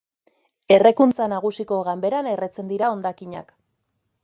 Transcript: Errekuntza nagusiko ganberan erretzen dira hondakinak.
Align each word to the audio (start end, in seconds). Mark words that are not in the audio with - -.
Errekuntza 0.75 1.27
nagusiko 1.33 1.79
ganberan 1.89 2.31
erretzen 2.33 2.73
dira 2.75 2.91
hondakinak. 2.95 3.57